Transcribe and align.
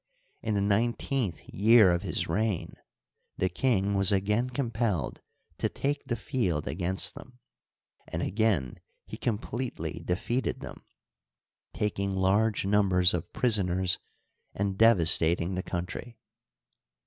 In 0.41 0.55
the 0.55 0.61
nine 0.61 0.93
teenth 0.93 1.41
year 1.43 1.91
of 1.91 2.01
his 2.01 2.23
reig^ 2.23 2.73
the 3.37 3.49
king 3.49 3.93
was 3.93 4.11
again 4.11 4.49
compelled 4.49 5.21
to 5.59 5.69
take 5.69 6.03
the 6.05 6.15
field 6.15 6.67
against 6.67 7.13
them, 7.13 7.37
and 8.07 8.23
again 8.23 8.79
he 9.05 9.15
completely 9.15 9.99
de 10.03 10.15
feated 10.15 10.59
them, 10.61 10.83
taking 11.71 12.15
large 12.15 12.65
numbers 12.65 13.13
of 13.13 13.31
prisoners 13.31 13.99
ana 14.55 14.73
de 14.73 14.95
vastating 14.95 15.53
the 15.55 15.61
country. 15.61 16.17